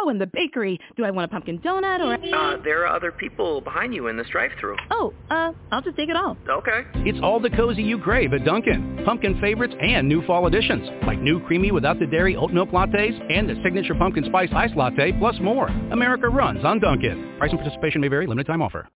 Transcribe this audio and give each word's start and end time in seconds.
Oh, 0.00 0.08
and 0.10 0.20
the 0.20 0.26
bakery. 0.26 0.78
Do 0.96 1.04
I 1.04 1.10
want 1.10 1.24
a 1.24 1.28
pumpkin 1.28 1.58
donut 1.58 2.00
or. 2.00 2.14
Uh, 2.34 2.62
there 2.62 2.86
are 2.86 2.94
other 2.94 3.10
people 3.10 3.60
behind 3.60 3.94
you 3.94 4.06
in 4.08 4.16
this 4.16 4.28
drive-thru. 4.30 4.76
Oh, 4.90 5.12
uh, 5.30 5.52
I'll 5.72 5.82
just 5.82 5.96
take 5.96 6.08
it 6.08 6.16
all. 6.16 6.36
Okay. 6.48 6.82
It's 6.96 7.18
all 7.22 7.40
the 7.40 7.50
cozy 7.50 7.82
you 7.82 7.98
crave 7.98 8.32
at 8.32 8.44
Dunkin'. 8.44 9.02
Pumpkin 9.04 9.40
favorites 9.40 9.74
and 9.80 10.08
new 10.08 10.24
fall 10.26 10.46
additions, 10.46 10.88
like 11.06 11.18
new 11.18 11.44
creamy 11.46 11.72
without 11.72 11.98
the 11.98 12.06
dairy 12.06 12.36
oat 12.36 12.52
milk 12.52 12.70
lattes 12.70 13.32
and 13.32 13.48
the 13.48 13.60
signature 13.62 13.94
pumpkin 13.94 14.24
spice 14.24 14.50
ice 14.54 14.70
latte, 14.76 15.12
plus 15.18 15.36
more. 15.40 15.68
America 15.90 16.28
runs 16.28 16.64
on 16.64 16.78
Dunkin'. 16.78 17.36
Price 17.38 17.50
and 17.50 17.58
participation 17.58 18.00
may 18.00 18.08
vary. 18.08 18.26
Limited 18.26 18.46
time 18.46 18.62
offer. 18.62 18.88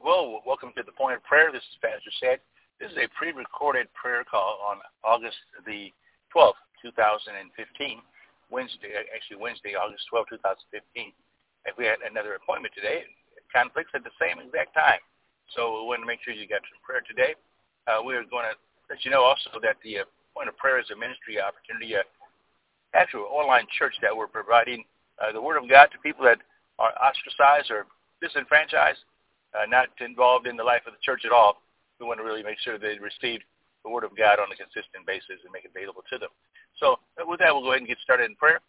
Well, 0.00 0.40
welcome 0.46 0.72
to 0.76 0.82
the 0.82 0.92
Point 0.92 1.16
of 1.16 1.24
Prayer. 1.24 1.50
This 1.52 1.62
is 1.62 1.76
Pastor 1.82 2.10
Said. 2.20 2.40
This 2.80 2.90
is 2.92 2.98
a 2.98 3.08
pre-recorded 3.18 3.88
prayer 3.92 4.24
call 4.24 4.58
on 4.64 4.78
August 5.04 5.36
the 5.66 5.92
12th, 6.34 6.52
2015, 6.82 7.34
Wednesday, 8.50 8.92
actually 9.14 9.40
Wednesday, 9.40 9.74
August 9.76 10.06
12, 10.10 10.40
2015. 10.40 11.12
And 11.66 11.72
we 11.76 11.84
had 11.84 12.00
another 12.06 12.34
appointment 12.38 12.72
today. 12.74 13.04
Conflicts 13.52 13.92
at 13.94 14.04
the 14.04 14.14
same 14.20 14.40
exact 14.40 14.72
time. 14.76 15.00
So 15.56 15.80
we 15.80 15.88
want 15.88 16.00
to 16.04 16.08
make 16.08 16.20
sure 16.20 16.36
you 16.36 16.48
got 16.48 16.64
some 16.68 16.80
prayer 16.84 17.00
today. 17.04 17.32
Uh, 17.88 18.04
we're 18.04 18.24
going 18.28 18.44
to 18.44 18.56
let 18.92 19.04
you 19.04 19.10
know 19.10 19.24
also 19.24 19.56
that 19.64 19.80
the 19.80 20.04
uh, 20.04 20.08
Point 20.36 20.48
of 20.48 20.56
Prayer 20.56 20.78
is 20.78 20.88
a 20.92 20.96
ministry 20.96 21.40
opportunity, 21.40 21.96
uh, 21.96 22.04
actual 22.94 23.28
online 23.32 23.66
church 23.76 23.96
that 24.04 24.14
we're 24.14 24.28
providing 24.28 24.84
uh, 25.18 25.32
the 25.32 25.40
Word 25.40 25.56
of 25.56 25.68
God 25.68 25.88
to 25.92 25.98
people 26.04 26.24
that 26.24 26.38
are 26.78 26.92
ostracized 27.00 27.72
or 27.72 27.88
disenfranchised, 28.20 29.00
uh, 29.56 29.66
not 29.66 29.88
involved 30.00 30.46
in 30.46 30.56
the 30.56 30.64
life 30.64 30.84
of 30.86 30.92
the 30.92 31.02
church 31.02 31.24
at 31.24 31.32
all. 31.32 31.58
We 31.98 32.06
want 32.06 32.20
to 32.20 32.24
really 32.24 32.44
make 32.44 32.60
sure 32.60 32.78
they 32.78 33.00
receive 33.00 33.40
the 33.84 33.90
Word 33.90 34.04
of 34.04 34.14
God 34.16 34.38
on 34.38 34.52
a 34.52 34.56
consistent 34.56 35.02
basis 35.06 35.42
and 35.42 35.50
make 35.52 35.64
it 35.64 35.72
available 35.74 36.04
to 36.12 36.18
them. 36.18 36.30
So 36.80 36.98
with 37.26 37.40
that, 37.40 37.52
we'll 37.52 37.62
go 37.62 37.70
ahead 37.70 37.80
and 37.80 37.88
get 37.88 37.98
started 38.02 38.30
in 38.30 38.36
prayer. 38.36 38.60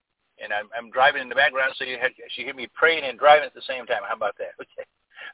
And 0.42 0.54
I'm, 0.54 0.70
I'm 0.72 0.90
driving 0.90 1.22
in 1.22 1.30
the 1.30 1.36
background, 1.36 1.74
so 1.78 1.84
you 1.84 1.98
actually 2.00 2.46
hear 2.46 2.56
me 2.56 2.68
praying 2.74 3.04
and 3.04 3.20
driving 3.20 3.46
at 3.46 3.54
the 3.54 3.66
same 3.68 3.86
time. 3.86 4.02
How 4.08 4.16
about 4.16 4.36
that? 4.40 4.56
Okay. 4.62 4.88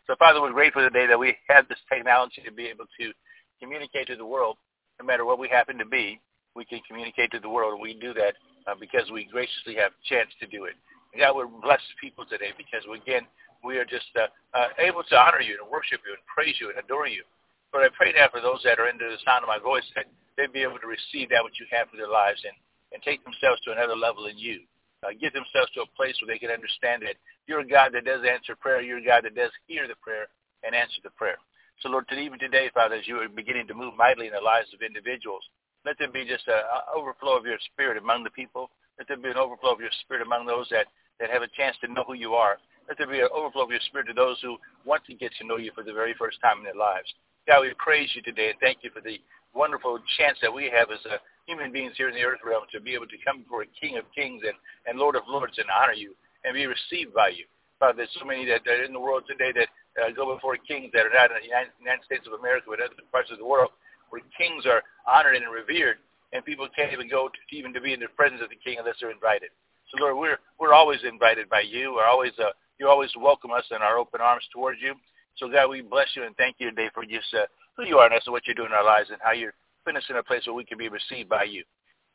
So 0.08 0.16
Father, 0.18 0.42
we're 0.42 0.52
grateful 0.54 0.82
today 0.82 1.06
that 1.08 1.18
we 1.18 1.38
have 1.48 1.68
this 1.68 1.78
technology 1.90 2.42
to 2.46 2.52
be 2.52 2.66
able 2.66 2.86
to 3.00 3.14
communicate 3.62 4.08
to 4.08 4.16
the 4.16 4.26
world, 4.26 4.58
no 5.00 5.06
matter 5.06 5.26
what 5.26 5.40
we 5.40 5.48
happen 5.48 5.78
to 5.78 5.86
be. 5.86 6.20
We 6.56 6.66
can 6.66 6.80
communicate 6.88 7.32
to 7.32 7.40
the 7.40 7.50
world, 7.50 7.74
and 7.74 7.82
we 7.82 7.94
do 7.94 8.14
that 8.14 8.34
uh, 8.68 8.76
because 8.80 9.10
we 9.12 9.26
graciously 9.26 9.76
have 9.76 9.92
a 9.94 10.02
chance 10.10 10.30
to 10.40 10.48
do 10.48 10.66
it. 10.66 10.74
And 11.14 11.22
God, 11.22 11.36
we're 11.36 11.48
blessed 11.48 11.86
people 12.02 12.26
today 12.26 12.52
because, 12.58 12.82
again, 12.90 13.26
we 13.64 13.78
are 13.78 13.86
just 13.86 14.10
uh, 14.18 14.28
uh, 14.58 14.70
able 14.80 15.04
to 15.04 15.16
honor 15.18 15.42
you 15.42 15.58
and 15.62 15.70
worship 15.70 16.02
you 16.06 16.14
and 16.14 16.24
praise 16.26 16.56
you 16.60 16.70
and 16.70 16.80
adore 16.80 17.08
you. 17.08 17.24
But 17.72 17.84
I 17.84 17.90
pray 17.94 18.14
now 18.16 18.30
for 18.32 18.42
those 18.42 18.62
that 18.64 18.80
are 18.80 18.88
under 18.88 19.10
the 19.10 19.22
sound 19.26 19.44
of 19.44 19.50
my 19.50 19.60
voice 19.60 19.86
that 19.96 20.06
they'd 20.38 20.54
be 20.54 20.64
able 20.64 20.80
to 20.80 20.88
receive 20.88 21.30
that 21.30 21.44
which 21.44 21.60
you 21.60 21.66
have 21.72 21.90
for 21.90 21.98
their 21.98 22.12
lives 22.12 22.40
and, 22.46 22.56
and 22.96 23.04
take 23.04 23.20
themselves 23.28 23.60
to 23.68 23.76
another 23.76 24.00
level 24.00 24.32
in 24.32 24.40
you. 24.40 24.64
Uh, 25.04 25.12
get 25.20 25.36
themselves 25.36 25.68
to 25.76 25.84
a 25.84 25.96
place 26.00 26.16
where 26.24 26.32
they 26.32 26.40
can 26.40 26.50
understand 26.50 27.04
that 27.04 27.20
you're 27.46 27.60
a 27.60 27.68
God 27.68 27.92
that 27.92 28.08
does 28.08 28.24
answer 28.24 28.56
prayer. 28.56 28.80
You're 28.80 29.04
a 29.04 29.06
God 29.06 29.28
that 29.28 29.36
does 29.36 29.52
hear 29.68 29.86
the 29.86 30.00
prayer 30.00 30.32
and 30.64 30.72
answer 30.74 31.04
the 31.04 31.12
prayer. 31.14 31.36
So, 31.84 31.92
Lord, 31.92 32.08
even 32.16 32.40
today, 32.40 32.72
Father, 32.74 32.96
as 32.96 33.06
you 33.06 33.20
are 33.20 33.28
beginning 33.28 33.68
to 33.68 33.76
move 33.76 33.94
mightily 34.00 34.32
in 34.32 34.34
the 34.34 34.40
lives 34.40 34.72
of 34.74 34.80
individuals, 34.82 35.44
let 35.84 36.00
there 36.00 36.10
be 36.10 36.26
just 36.26 36.48
an 36.48 36.64
overflow 36.96 37.38
of 37.38 37.46
your 37.46 37.60
spirit 37.76 38.00
among 38.00 38.24
the 38.24 38.32
people. 38.32 38.72
Let 38.98 39.08
there 39.12 39.20
be 39.20 39.30
an 39.30 39.38
overflow 39.38 39.76
of 39.76 39.84
your 39.84 39.94
spirit 40.02 40.26
among 40.26 40.48
those 40.48 40.66
that, 40.72 40.88
that 41.20 41.30
have 41.30 41.44
a 41.44 41.52
chance 41.54 41.76
to 41.84 41.92
know 41.92 42.08
who 42.08 42.16
you 42.16 42.34
are. 42.34 42.58
Let 42.88 42.98
there 42.98 43.12
be 43.12 43.20
an 43.20 43.30
overflow 43.36 43.64
of 43.68 43.70
your 43.70 43.84
spirit 43.92 44.08
to 44.08 44.14
those 44.14 44.40
who 44.42 44.58
want 44.86 45.04
to 45.06 45.14
get 45.14 45.36
to 45.38 45.46
know 45.46 45.58
you 45.58 45.72
for 45.76 45.84
the 45.84 45.94
very 45.94 46.16
first 46.18 46.40
time 46.42 46.60
in 46.60 46.64
their 46.64 46.80
lives. 46.80 47.12
God, 47.46 47.62
we 47.62 47.74
praise 47.78 48.10
you 48.16 48.24
today 48.24 48.50
and 48.50 48.60
thank 48.60 48.80
you 48.82 48.90
for 48.90 49.02
the 49.02 49.20
wonderful 49.54 50.00
chance 50.18 50.38
that 50.42 50.54
we 50.54 50.72
have 50.74 50.90
as 50.90 51.04
a 51.06 51.20
human 51.46 51.72
beings 51.72 51.94
here 51.98 52.10
in 52.10 52.16
the 52.16 52.26
earth 52.26 52.42
realm 52.46 52.66
to 52.74 52.82
be 52.82 52.94
able 52.94 53.08
to 53.08 53.18
come 53.24 53.42
before 53.42 53.64
a 53.64 53.72
King 53.80 53.98
of 53.98 54.06
Kings 54.14 54.42
and, 54.46 54.58
and 54.88 54.98
Lord 54.98 55.16
of 55.16 55.24
Lords 55.28 55.58
and 55.58 55.70
honor 55.70 55.94
you 55.94 56.14
and 56.44 56.54
be 56.54 56.66
received 56.66 57.14
by 57.14 57.30
you. 57.30 57.46
Father, 57.80 58.06
there's 58.06 58.18
so 58.18 58.26
many 58.26 58.46
that, 58.46 58.62
that 58.66 58.82
are 58.82 58.88
in 58.88 58.94
the 58.94 59.00
world 59.00 59.24
today 59.28 59.52
that 59.54 59.70
uh, 60.00 60.12
go 60.12 60.34
before 60.34 60.58
kings 60.58 60.92
that 60.94 61.06
are 61.06 61.14
not 61.14 61.32
in 61.32 61.38
the 61.40 61.48
United, 61.48 61.72
United 61.80 62.04
States 62.04 62.28
of 62.28 62.34
America 62.40 62.68
but 62.72 62.80
other 62.80 62.96
parts 63.12 63.32
of 63.32 63.38
the 63.38 63.46
world 63.46 63.72
where 64.10 64.22
kings 64.38 64.66
are 64.66 64.84
honored 65.08 65.36
and 65.36 65.46
revered 65.52 65.98
and 66.34 66.44
people 66.44 66.68
can't 66.76 66.92
even 66.92 67.10
go 67.10 67.30
to 67.30 67.40
even 67.56 67.74
to 67.74 67.82
be 67.82 67.94
in 67.94 68.00
the 68.00 68.12
presence 68.16 68.42
of 68.42 68.50
the 68.50 68.60
king 68.60 68.78
unless 68.80 68.96
they're 69.00 69.12
invited. 69.12 69.50
So 69.92 70.02
Lord, 70.02 70.18
we're 70.18 70.40
we're 70.60 70.74
always 70.74 71.00
invited 71.04 71.50
by 71.50 71.62
you. 71.62 71.96
We're 71.96 72.08
always 72.10 72.34
uh, 72.40 72.52
you 72.80 72.88
always 72.88 73.12
welcome 73.20 73.52
us 73.52 73.64
in 73.72 73.78
our 73.78 73.98
open 73.98 74.22
arms 74.22 74.44
towards 74.52 74.82
you. 74.82 74.96
So 75.38 75.50
God, 75.50 75.70
we 75.70 75.82
bless 75.82 76.08
you 76.16 76.24
and 76.24 76.36
thank 76.36 76.58
you 76.60 76.70
today 76.70 76.90
for 76.94 77.04
just 77.04 77.28
uh, 77.34 77.46
who 77.78 77.86
you 77.86 77.98
are 78.00 78.08
in 78.08 78.14
us 78.14 78.24
and 78.26 78.34
what 78.34 78.48
you're 78.48 78.56
doing 78.56 78.72
in 78.72 78.76
our 78.76 78.84
lives 78.84 79.10
and 79.12 79.20
how 79.22 79.32
you're 79.32 79.54
putting 79.86 79.98
us 79.98 80.10
in 80.10 80.18
a 80.18 80.24
place 80.24 80.46
where 80.46 80.56
we 80.56 80.66
can 80.66 80.78
be 80.78 80.90
received 80.90 81.30
by 81.30 81.44
you. 81.44 81.64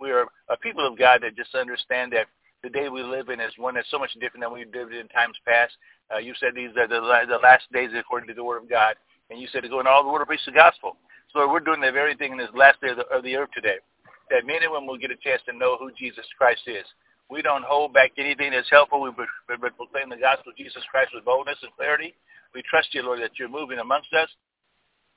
We 0.01 0.11
are 0.11 0.27
a 0.49 0.57
people 0.57 0.87
of 0.87 0.99
God 0.99 1.23
that 1.23 1.37
just 1.37 1.55
understand 1.55 2.13
that 2.13 2.27
the 2.63 2.69
day 2.69 2.89
we 2.89 3.03
live 3.03 3.29
in 3.29 3.41
is 3.41 3.53
one 3.57 3.75
that's 3.75 3.91
so 3.91 3.99
much 3.99 4.13
different 4.21 4.45
than 4.45 4.53
we've 4.53 4.73
lived 4.75 4.93
in 4.93 5.09
times 5.09 5.37
past. 5.47 5.73
Uh, 6.13 6.19
you 6.19 6.35
said 6.41 6.53
these 6.55 6.71
are 6.77 6.89
the, 6.89 7.01
the 7.01 7.41
last 7.43 7.65
days 7.73 7.91
according 7.97 8.29
to 8.29 8.35
the 8.35 8.45
Word 8.45 8.63
of 8.63 8.69
God, 8.69 8.97
and 9.31 9.41
you 9.41 9.49
said 9.53 9.63
to 9.63 9.69
go 9.69 9.81
in 9.81 9.87
all 9.87 10.03
the 10.03 10.09
world 10.09 10.21
and 10.21 10.29
preach 10.29 10.45
the 10.45 10.53
gospel. 10.53 10.97
So 11.33 11.49
we're 11.51 11.61
doing 11.65 11.81
the 11.81 11.93
very 11.93 12.17
thing 12.17 12.33
in 12.33 12.39
this 12.39 12.53
last 12.55 12.81
day 12.81 12.91
of 12.91 12.97
the, 12.97 13.07
of 13.09 13.23
the 13.23 13.37
earth 13.37 13.51
today, 13.55 13.79
that 14.31 14.45
men 14.45 14.63
and 14.63 14.73
women 14.73 14.89
will 14.89 14.99
get 14.99 15.13
a 15.13 15.17
chance 15.23 15.41
to 15.47 15.57
know 15.57 15.79
who 15.79 15.93
Jesus 15.97 16.27
Christ 16.37 16.63
is. 16.67 16.85
We 17.31 17.41
don't 17.41 17.65
hold 17.65 17.95
back 17.95 18.11
anything 18.19 18.51
that's 18.51 18.69
helpful. 18.69 19.01
We 19.01 19.13
proclaim 19.15 20.11
the 20.11 20.19
gospel 20.19 20.51
of 20.51 20.59
Jesus 20.59 20.83
Christ 20.91 21.15
with 21.15 21.25
boldness 21.25 21.63
and 21.63 21.71
clarity. 21.79 22.15
We 22.53 22.63
trust 22.69 22.93
you, 22.93 23.05
Lord, 23.05 23.23
that 23.23 23.39
you're 23.39 23.49
moving 23.49 23.79
amongst 23.79 24.13
us 24.13 24.29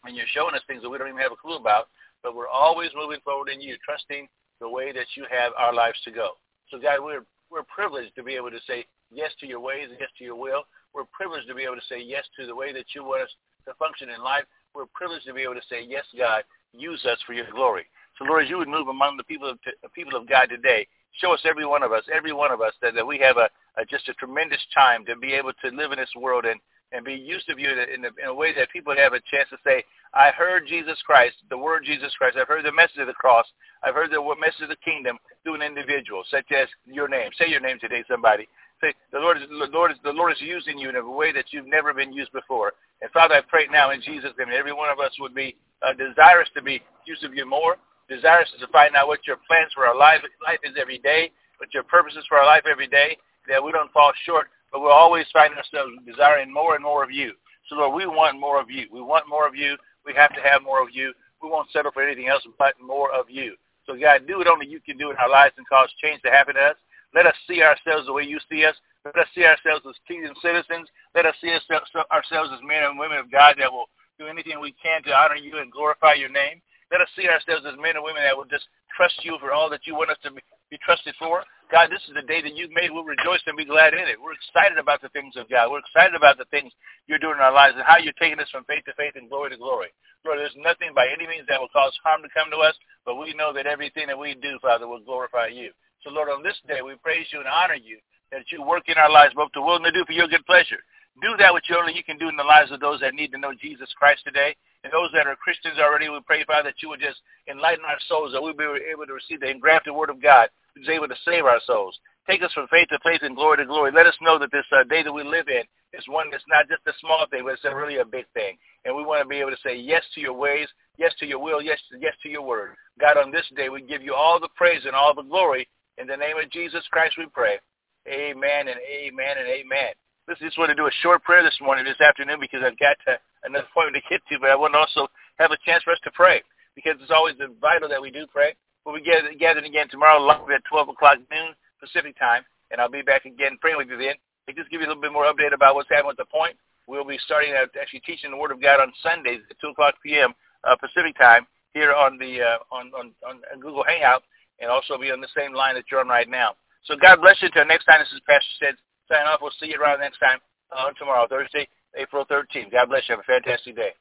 and 0.06 0.16
you're 0.16 0.30
showing 0.30 0.54
us 0.54 0.62
things 0.68 0.84
that 0.84 0.90
we 0.90 0.98
don't 0.98 1.08
even 1.08 1.20
have 1.20 1.32
a 1.32 1.40
clue 1.40 1.56
about, 1.56 1.90
but 2.24 2.36
we're 2.36 2.48
always 2.48 2.90
moving 2.96 3.20
forward 3.24 3.50
in 3.50 3.62
you, 3.62 3.76
trusting 3.84 4.28
the 4.60 4.70
way 4.70 4.92
that 4.92 5.08
you 5.16 5.26
have 5.30 5.52
our 5.58 5.74
lives 5.74 6.00
to 6.06 6.12
go. 6.12 6.32
So 6.72 6.80
God, 6.80 7.04
we're, 7.04 7.26
we're 7.52 7.64
privileged 7.64 8.16
to 8.16 8.24
be 8.24 8.36
able 8.36 8.52
to 8.52 8.60
say 8.66 8.86
yes 9.12 9.32
to 9.42 9.48
your 9.48 9.60
ways 9.60 9.88
and 9.90 9.98
yes 10.00 10.10
to 10.18 10.24
your 10.24 10.40
will. 10.40 10.64
We're 10.94 11.10
privileged 11.12 11.48
to 11.50 11.56
be 11.56 11.64
able 11.64 11.76
to 11.76 11.88
say 11.90 12.02
yes 12.02 12.24
to 12.40 12.48
the 12.48 12.56
way 12.56 12.72
that 12.74 12.86
you 12.96 13.04
want 13.04 13.24
us 13.24 13.30
to 13.68 13.74
function 13.76 14.10
in 14.10 14.24
life. 14.24 14.46
We're 14.74 14.86
privileged 14.94 15.26
to 15.28 15.34
be 15.34 15.42
able 15.42 15.56
to 15.56 15.68
say, 15.70 15.86
yes, 15.88 16.06
God, 16.18 16.44
use 16.72 17.06
us 17.06 17.20
for 17.26 17.34
your 17.34 17.50
glory. 17.52 17.86
So 18.18 18.26
Lord, 18.26 18.44
as 18.44 18.50
you 18.50 18.58
would 18.58 18.68
move 18.68 18.88
among 18.88 19.18
the 19.18 19.24
people 19.24 19.50
of, 19.50 19.60
the 19.66 19.90
people 19.90 20.16
of 20.18 20.28
God 20.28 20.48
today, 20.50 20.88
show 21.20 21.34
us 21.34 21.42
every 21.46 21.66
one 21.66 21.84
of 21.84 21.92
us, 21.92 22.04
every 22.14 22.34
one 22.34 22.52
of 22.52 22.62
us, 22.62 22.74
that, 22.82 22.94
that 22.96 23.06
we 23.06 23.20
have 23.20 23.38
a, 23.38 23.50
a 23.78 23.86
just 23.86 24.10
a 24.10 24.14
tremendous 24.14 24.62
time 24.74 25.06
to 25.06 25.16
be 25.16 25.34
able 25.34 25.54
to 25.64 25.76
live 25.76 25.92
in 25.92 26.00
this 26.00 26.14
world 26.16 26.46
and 26.46 26.60
and 26.94 27.04
be 27.04 27.14
used 27.14 27.50
of 27.50 27.60
you 27.60 27.70
in 27.70 28.06
a, 28.06 28.08
in 28.22 28.28
a 28.28 28.34
way 28.34 28.54
that 28.54 28.70
people 28.70 28.96
have 28.96 29.14
a 29.14 29.22
chance 29.30 29.50
to 29.50 29.58
say, 29.66 29.84
I 30.14 30.30
heard 30.30 30.68
Jesus 30.68 31.02
Christ, 31.06 31.36
the 31.50 31.58
word 31.58 31.84
Jesus 31.86 32.14
Christ. 32.18 32.38
I've 32.40 32.48
heard 32.48 32.64
the 32.64 32.72
message 32.72 33.00
of 33.00 33.08
the 33.08 33.14
cross. 33.14 33.46
I've 33.84 33.96
heard 33.96 34.12
the 34.12 34.22
message 34.40 34.62
of 34.62 34.70
the 34.70 34.78
kingdom 34.86 35.18
through 35.44 35.56
an 35.56 35.62
individual, 35.62 36.24
such 36.30 36.52
as 36.52 36.68
your 36.86 37.08
name. 37.10 37.32
Say 37.38 37.50
your 37.50 37.60
name 37.60 37.78
today, 37.82 38.04
somebody. 38.10 38.48
Say, 38.80 38.94
the 39.12 39.20
Lord 39.20 39.38
is, 39.38 39.50
the 39.50 39.70
Lord 39.74 39.92
is, 39.92 39.98
the 40.04 40.14
Lord 40.14 40.32
is 40.32 40.42
using 40.42 40.78
you 40.78 40.90
in 40.90 40.96
a 40.96 41.04
way 41.10 41.34
that 41.34 41.46
you've 41.50 41.68
never 41.68 41.94
been 41.94 42.14
used 42.14 42.32
before. 42.32 42.74
And 43.02 43.10
Father, 43.12 43.36
I 43.36 43.42
pray 43.42 43.68
now 43.72 43.92
in 43.92 44.02
Jesus' 44.02 44.32
name, 44.38 44.50
every 44.54 44.74
one 44.74 44.90
of 44.90 45.00
us 45.00 45.12
would 45.20 45.34
be 45.34 45.56
uh, 45.82 45.94
desirous 45.94 46.50
to 46.56 46.62
be 46.62 46.82
used 47.06 47.24
of 47.24 47.34
you 47.34 47.50
more, 47.50 47.78
desirous 48.08 48.50
to 48.60 48.68
find 48.68 48.96
out 48.96 49.08
what 49.08 49.26
your 49.26 49.38
plans 49.48 49.72
for 49.74 49.88
our 49.88 49.98
life, 49.98 50.22
life 50.46 50.60
is 50.64 50.76
every 50.80 51.00
day, 51.00 51.32
what 51.58 51.74
your 51.74 51.84
purposes 51.84 52.24
for 52.30 52.38
our 52.38 52.46
life 52.46 52.64
every 52.70 52.88
day, 52.88 53.18
that 53.48 53.64
we 53.64 53.72
don't 53.72 53.92
fall 53.92 54.12
short 54.26 54.48
but 54.74 54.82
we're 54.82 54.92
always 54.92 55.26
finding 55.32 55.58
ourselves 55.58 55.94
desiring 56.06 56.52
more 56.52 56.74
and 56.74 56.84
more 56.84 57.04
of 57.04 57.12
you. 57.12 57.34
So, 57.70 57.76
Lord, 57.76 57.94
we 57.94 58.08
want 58.08 58.40
more 58.40 58.60
of 58.60 58.70
you. 58.70 58.88
We 58.92 59.02
want 59.02 59.30
more 59.30 59.48
of 59.48 59.56
you. 59.56 59.78
We 60.04 60.14
have 60.16 60.34
to 60.34 60.42
have 60.42 60.64
more 60.64 60.82
of 60.82 60.90
you. 60.92 61.14
We 61.42 61.50
won't 61.50 61.72
settle 61.72 61.92
for 61.92 62.02
anything 62.02 62.28
else 62.28 62.44
but 62.58 62.74
more 62.82 63.14
of 63.14 63.30
you. 63.30 63.56
So, 63.86 63.96
God, 63.96 64.28
do 64.28 64.40
what 64.40 64.48
only 64.48 64.68
you 64.68 64.82
can 64.82 64.98
do 64.98 65.12
in 65.12 65.18
our 65.18 65.30
lives 65.30 65.54
and 65.58 65.70
cause 65.70 65.94
change 66.02 66.22
to 66.24 66.32
happen 66.32 66.56
to 66.56 66.74
us. 66.74 66.76
Let 67.14 67.28
us 67.28 67.36
see 67.48 67.62
ourselves 67.62 68.08
the 68.08 68.14
way 68.14 68.24
you 68.24 68.40
see 68.50 68.66
us. 68.66 68.76
Let 69.06 69.16
us 69.18 69.28
see 69.36 69.46
ourselves 69.46 69.86
as 69.88 69.96
kingdom 70.08 70.34
citizens. 70.42 70.90
Let 71.14 71.26
us 71.26 71.36
see 71.40 71.52
ourselves 71.52 72.50
as 72.52 72.60
men 72.66 72.84
and 72.84 72.98
women 72.98 73.20
of 73.20 73.32
God 73.32 73.56
that 73.60 73.72
will 73.72 73.88
do 74.18 74.26
anything 74.26 74.60
we 74.60 74.74
can 74.82 75.04
to 75.04 75.14
honor 75.14 75.36
you 75.36 75.60
and 75.60 75.72
glorify 75.72 76.14
your 76.14 76.30
name. 76.30 76.62
Let 76.92 77.02
us 77.02 77.10
see 77.16 77.28
ourselves 77.28 77.66
as 77.68 77.78
men 77.78 77.96
and 77.96 78.04
women 78.04 78.24
that 78.24 78.36
will 78.36 78.50
just 78.50 78.66
trust 78.96 79.20
you 79.24 79.38
for 79.40 79.52
all 79.52 79.70
that 79.70 79.86
you 79.86 79.96
want 79.96 80.12
us 80.12 80.18
to 80.24 80.32
be, 80.32 80.42
be 80.72 80.78
trusted 80.84 81.16
for. 81.20 81.44
God, 81.74 81.90
this 81.90 82.06
is 82.06 82.14
the 82.14 82.22
day 82.30 82.38
that 82.38 82.54
you've 82.54 82.70
made. 82.70 82.94
We'll 82.94 83.02
rejoice 83.02 83.42
and 83.50 83.58
be 83.58 83.66
glad 83.66 83.98
in 83.98 84.06
it. 84.06 84.22
We're 84.22 84.38
excited 84.38 84.78
about 84.78 85.02
the 85.02 85.10
things 85.10 85.34
of 85.34 85.50
God. 85.50 85.74
We're 85.74 85.82
excited 85.82 86.14
about 86.14 86.38
the 86.38 86.46
things 86.54 86.70
you're 87.10 87.18
doing 87.18 87.42
in 87.42 87.42
our 87.42 87.50
lives 87.50 87.74
and 87.74 87.82
how 87.82 87.98
you're 87.98 88.14
taking 88.22 88.38
us 88.38 88.46
from 88.54 88.62
faith 88.70 88.86
to 88.86 88.94
faith 88.94 89.18
and 89.18 89.26
glory 89.26 89.50
to 89.50 89.58
glory. 89.58 89.90
Lord, 90.22 90.38
there's 90.38 90.54
nothing 90.62 90.94
by 90.94 91.10
any 91.10 91.26
means 91.26 91.50
that 91.50 91.58
will 91.58 91.74
cause 91.74 91.98
harm 92.06 92.22
to 92.22 92.30
come 92.30 92.54
to 92.54 92.62
us, 92.62 92.78
but 93.10 93.18
we 93.18 93.34
know 93.34 93.50
that 93.58 93.66
everything 93.66 94.06
that 94.06 94.14
we 94.14 94.38
do, 94.38 94.62
Father, 94.62 94.86
will 94.86 95.02
glorify 95.02 95.50
you. 95.50 95.74
So, 96.06 96.14
Lord, 96.14 96.30
on 96.30 96.46
this 96.46 96.62
day, 96.70 96.86
we 96.86 96.94
praise 97.02 97.26
you 97.34 97.42
and 97.42 97.50
honor 97.50 97.82
you 97.82 97.98
that 98.30 98.46
you 98.54 98.62
work 98.62 98.86
in 98.86 99.02
our 99.02 99.10
lives 99.10 99.34
both 99.34 99.50
to 99.58 99.62
will 99.66 99.82
and 99.82 99.86
to 99.90 99.92
do 99.92 100.06
for 100.06 100.14
your 100.14 100.30
good 100.30 100.46
pleasure. 100.46 100.86
Do 101.26 101.34
that 101.42 101.58
which 101.58 101.74
only 101.74 101.98
you 101.98 102.06
can 102.06 102.22
do 102.22 102.30
in 102.30 102.38
the 102.38 102.46
lives 102.46 102.70
of 102.70 102.86
those 102.86 103.02
that 103.02 103.18
need 103.18 103.34
to 103.34 103.42
know 103.42 103.58
Jesus 103.58 103.90
Christ 103.98 104.22
today. 104.22 104.54
And 104.84 104.92
those 104.92 105.10
that 105.14 105.28
are 105.28 105.36
Christians 105.36 105.80
already, 105.80 106.10
we 106.10 106.20
pray, 106.26 106.44
Father, 106.44 106.70
that 106.70 106.82
you 106.82 106.90
would 106.90 107.00
just 107.00 107.22
enlighten 107.50 107.86
our 107.86 108.00
souls, 108.08 108.34
that 108.34 108.42
we'll 108.42 108.54
be 108.54 108.68
able 108.92 109.08
to 109.08 109.14
receive 109.14 109.40
the 109.40 109.50
engrafted 109.50 109.94
word 109.94 110.10
of 110.10 110.22
God, 110.22 110.50
is 110.76 110.90
able 110.90 111.08
to 111.08 111.16
save 111.24 111.46
our 111.46 111.62
souls. 111.66 111.98
Take 112.30 112.42
us 112.42 112.52
from 112.54 112.68
faith 112.68 112.88
to 112.90 113.00
faith 113.04 113.22
and 113.22 113.36
glory 113.36 113.58
to 113.58 113.66
glory. 113.66 113.92
Let 113.92 114.08
us 114.08 114.16
know 114.22 114.40
that 114.40 114.52
this 114.52 114.66
uh, 114.72 114.84
day 114.86 115.04
that 115.04 115.12
we 115.12 115.24
live 115.24 115.48
in 115.48 115.64
is 115.94 116.04
one 116.08 116.32
that's 116.32 116.44
not 116.48 116.68
just 116.68 116.82
a 116.88 116.94
small 117.00 117.28
thing, 117.30 117.44
but 117.44 117.54
it's 117.54 117.66
a 117.66 117.76
really 117.76 117.98
a 117.98 118.06
big 118.06 118.26
thing. 118.34 118.58
And 118.86 118.96
we 118.96 119.04
want 119.04 119.22
to 119.24 119.28
be 119.28 119.40
able 119.40 119.52
to 119.52 119.64
say 119.64 119.76
yes 119.76 120.04
to 120.16 120.22
your 120.22 120.34
ways, 120.34 120.68
yes 120.98 121.14
to 121.20 121.26
your 121.26 121.40
will, 121.40 121.62
yes 121.62 121.80
yes 122.00 122.14
to 122.24 122.30
your 122.30 122.42
word. 122.42 122.76
God, 123.00 123.18
on 123.18 123.32
this 123.32 123.46
day, 123.56 123.70
we 123.70 123.82
give 123.82 124.02
you 124.02 124.14
all 124.14 124.40
the 124.40 124.50
praise 124.56 124.82
and 124.86 124.96
all 124.96 125.14
the 125.14 125.24
glory. 125.24 125.68
In 125.98 126.08
the 126.08 126.18
name 126.18 126.38
of 126.42 126.50
Jesus 126.50 126.84
Christ, 126.92 127.16
we 127.18 127.28
pray. 127.28 127.60
Amen 128.08 128.68
and 128.68 128.80
amen 128.90 129.38
and 129.38 129.48
amen. 129.48 129.94
Listen, 130.28 130.46
I 130.46 130.48
just 130.48 130.58
want 130.58 130.70
to 130.70 130.76
do 130.76 130.88
a 130.88 131.02
short 131.02 131.24
prayer 131.24 131.44
this 131.44 131.58
morning, 131.62 131.86
this 131.86 132.00
afternoon, 132.00 132.38
because 132.40 132.62
I've 132.66 132.80
got 132.80 132.98
to, 133.08 133.20
another 133.46 133.66
appointment 133.70 134.04
to 134.04 134.10
get 134.10 134.22
to, 134.30 134.40
but 134.40 134.50
I 134.50 134.56
want 134.56 134.74
to 134.74 134.80
also 134.80 135.08
have 135.40 135.52
a 135.52 135.58
chance 135.66 135.84
for 135.84 135.92
us 135.92 136.00
to 136.04 136.12
pray, 136.12 136.42
because 136.76 136.96
it's 137.02 137.12
always 137.12 137.36
vital 137.62 137.90
that 137.90 138.02
we 138.02 138.12
do 138.12 138.28
pray. 138.28 138.56
We'll 138.86 138.96
be 138.96 139.04
gathering 139.04 139.66
again 139.66 139.88
tomorrow 139.90 140.20
live 140.20 140.50
at 140.54 140.64
12 140.70 140.90
o'clock 140.90 141.18
noon 141.32 141.56
Pacific 141.80 142.18
time, 142.20 142.44
and 142.72 142.82
I'll 142.82 142.92
be 142.92 143.02
back 143.02 143.26
again 143.26 143.58
praying 143.60 143.78
with 143.78 143.90
you 143.90 143.98
then. 143.98 144.16
To 144.48 144.54
just 144.54 144.70
give 144.70 144.82
you 144.82 144.88
a 144.88 144.92
little 144.92 145.02
bit 145.02 145.14
more 145.14 145.24
update 145.24 145.54
about 145.54 145.76
what's 145.76 145.88
happening 145.88 146.12
with 146.12 146.20
the 146.20 146.28
point. 146.28 146.60
We'll 146.88 147.08
be 147.08 147.18
starting 147.24 147.56
out 147.56 147.72
actually 147.80 148.02
teaching 148.02 148.32
the 148.32 148.36
Word 148.36 148.52
of 148.52 148.62
God 148.62 148.82
on 148.82 148.92
Sundays 149.02 149.40
at 149.50 149.56
2 149.62 149.72
o'clock 149.72 149.96
p.m. 150.04 150.34
Uh, 150.68 150.76
Pacific 150.76 151.16
time 151.16 151.48
here 151.74 151.94
on 151.94 152.18
the 152.18 152.42
uh, 152.42 152.58
on, 152.76 152.92
on, 152.92 153.12
on 153.24 153.60
Google 153.60 153.86
Hangout, 153.88 154.24
and 154.60 154.70
also 154.70 154.98
be 154.98 155.12
on 155.12 155.22
the 155.22 155.32
same 155.36 155.54
line 155.54 155.76
that 155.76 155.86
you're 155.90 156.02
on 156.02 156.08
right 156.08 156.28
now. 156.28 156.56
So 156.84 156.96
God 157.00 157.22
bless 157.22 157.42
you. 157.42 157.48
Until 157.48 157.66
next 157.66 157.86
time, 157.86 158.00
this 158.04 158.12
is 158.12 158.20
Pastor 158.28 158.52
Sid 158.60 158.76
signing 159.08 159.28
off. 159.28 159.40
We'll 159.42 159.56
see 159.60 159.72
you 159.72 159.80
around 159.80 160.00
next 160.00 160.20
time 160.20 160.40
uh, 160.76 160.92
tomorrow, 161.00 161.28
Thursday, 161.28 161.68
April 161.96 162.26
13th. 162.26 162.72
God 162.72 162.90
bless 162.90 163.04
you. 163.08 163.16
Have 163.16 163.20
a 163.20 163.24
fantastic 163.24 163.76
day. 163.76 163.92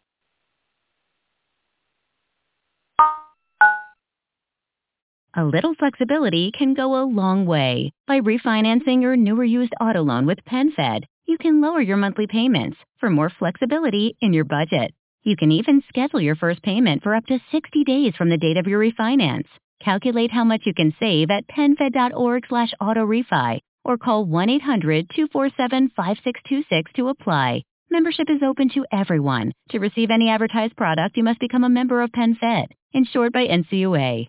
A 5.34 5.44
little 5.44 5.74
flexibility 5.74 6.52
can 6.52 6.74
go 6.74 6.94
a 6.94 7.08
long 7.08 7.46
way. 7.46 7.90
By 8.06 8.20
refinancing 8.20 9.00
your 9.00 9.16
newer 9.16 9.44
used 9.44 9.72
auto 9.80 10.02
loan 10.02 10.26
with 10.26 10.44
PenFed, 10.44 11.04
you 11.26 11.38
can 11.38 11.62
lower 11.62 11.80
your 11.80 11.96
monthly 11.96 12.26
payments 12.26 12.76
for 13.00 13.08
more 13.08 13.30
flexibility 13.30 14.14
in 14.20 14.34
your 14.34 14.44
budget. 14.44 14.92
You 15.22 15.36
can 15.36 15.50
even 15.50 15.82
schedule 15.88 16.20
your 16.20 16.36
first 16.36 16.62
payment 16.62 17.02
for 17.02 17.14
up 17.14 17.24
to 17.26 17.40
60 17.50 17.84
days 17.84 18.14
from 18.14 18.28
the 18.28 18.36
date 18.36 18.58
of 18.58 18.66
your 18.66 18.80
refinance. 18.80 19.46
Calculate 19.80 20.30
how 20.30 20.44
much 20.44 20.66
you 20.66 20.74
can 20.74 20.94
save 21.00 21.30
at 21.30 21.48
PenFed.org 21.48 22.46
slash 22.48 22.74
autorefi 22.82 23.60
or 23.84 23.96
call 23.96 24.26
1-800-247-5626 24.26 26.92
to 26.96 27.08
apply. 27.08 27.62
Membership 27.92 28.30
is 28.30 28.42
open 28.42 28.70
to 28.70 28.86
everyone. 28.90 29.52
To 29.72 29.78
receive 29.78 30.10
any 30.10 30.30
advertised 30.30 30.74
product, 30.76 31.18
you 31.18 31.22
must 31.22 31.38
become 31.40 31.62
a 31.62 31.68
member 31.68 32.00
of 32.00 32.10
PenFed, 32.10 32.68
insured 32.94 33.34
by 33.34 33.46
NCUA. 33.46 34.28